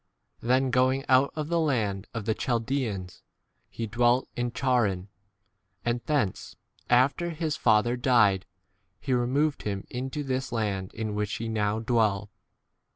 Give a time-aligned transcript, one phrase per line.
[0.41, 3.21] Then going out of the land of the Chaldeans
[3.69, 5.09] he dwelt in Charran,
[5.85, 6.55] and thence,
[6.89, 8.47] after his fa ther died,
[8.99, 12.31] he removed him into this 5 land in which ye now dwell.